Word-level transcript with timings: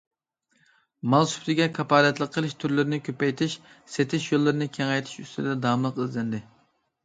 مال 1.13 1.29
سۈپىتىگە 1.33 1.67
كاپالەتلىك 1.79 2.33
قىلىش، 2.39 2.57
تۈرلىرىنى 2.65 3.01
كۆپەيتىش، 3.09 3.59
سېتىش 3.99 4.27
يوللىرىنى 4.33 4.73
كېڭەيتىش 4.81 5.23
ئۈستىدە 5.23 5.57
داۋاملىق 5.69 6.05
ئىزدەندى. 6.07 6.45